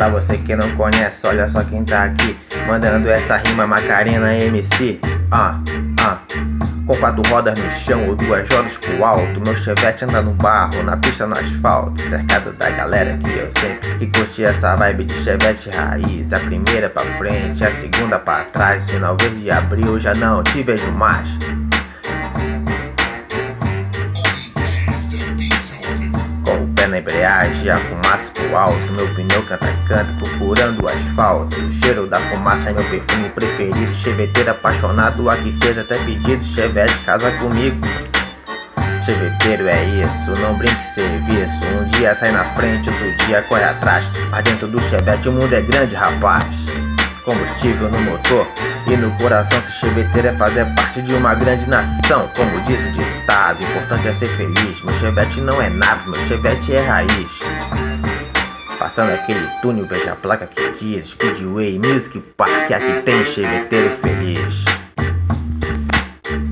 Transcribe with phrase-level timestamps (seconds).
[0.00, 2.34] Pra você que não conhece, olha só quem tá aqui
[2.66, 4.98] Mandando essa rima Macarena MC
[5.30, 5.60] Ah,
[6.00, 6.18] ah.
[6.86, 9.38] Com quatro rodas no chão ou duas rodas pro alto.
[9.42, 12.00] Meu chevette anda no barro, na pista no asfalto.
[12.08, 16.32] Cercado da galera que eu sempre E curti essa vibe de chevette raiz.
[16.32, 18.84] A primeira pra frente, a segunda pra trás.
[18.84, 21.28] Sinal verde abriu, já não te vejo mais
[26.90, 31.58] na embreagem, a fumaça pro alto Meu pneu canta canta, procurando o asfalto.
[31.58, 36.96] O cheiro da fumaça é meu perfume preferido Cheveteiro apaixonado, aqui fez até pedido Chevette,
[37.04, 37.86] casa comigo.
[39.04, 44.10] Cheveteiro é isso, não brinque serviço Um dia sai na frente, outro dia corre atrás.
[44.30, 46.89] Mas dentro do chevette o mundo é grande, rapaz
[47.24, 48.46] combustível no motor
[48.86, 49.60] e no coração.
[49.62, 54.12] Se cheveteiro é fazer parte de uma grande nação, como diz o ditado, importante é
[54.12, 54.82] ser feliz.
[54.82, 57.40] Meu chevette não é nave, meu chevette é raiz.
[58.78, 64.69] Passando aquele túnel, veja a placa que diz Speedway Music Park, aqui tem cheveteiro feliz.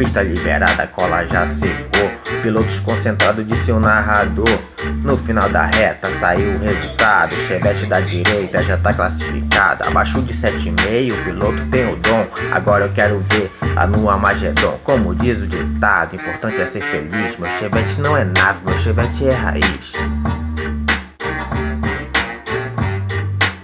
[0.09, 2.11] Pista liberada, a cola já secou.
[2.43, 4.59] Pilotos concentrados, disse o narrador.
[5.05, 7.35] No final da reta saiu o resultado.
[7.47, 9.87] Chevette da direita já tá classificado.
[9.87, 12.27] Abaixo de 7,5, o piloto tem o dom.
[12.51, 14.81] Agora eu quero ver a no Amagedon.
[14.83, 17.37] Como diz o ditado, importante é ser feliz.
[17.37, 19.93] Meu Chevette não é nave, meu Chevette é raiz.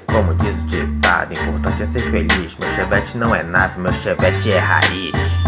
[0.08, 2.54] Como diz o ditado, importante é ser feliz.
[2.60, 5.43] Meu Chevette não é nave, meu Chevette é raiz.